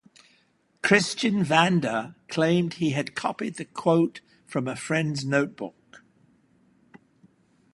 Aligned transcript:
Christian 0.81 1.43
Vander 1.43 2.15
claimed 2.27 2.73
he 2.73 2.89
had 2.89 3.13
copied 3.13 3.57
the 3.57 3.65
quote 3.65 4.19
from 4.47 4.67
a 4.67 4.75
friend's 4.75 5.23
notebook. 5.23 6.01